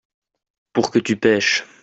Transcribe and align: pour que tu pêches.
pour 0.73 0.89
que 0.89 0.97
tu 0.97 1.15
pêches. 1.15 1.63